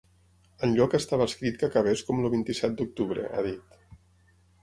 Enlloc 0.67 0.95
estava 0.99 1.27
escrit 1.31 1.59
que 1.63 1.67
acabés 1.67 2.01
com 2.09 2.23
el 2.23 2.33
vint-i-set 2.35 2.75
d’octubre, 2.79 3.27
ha 3.35 3.43
dit. 3.51 3.77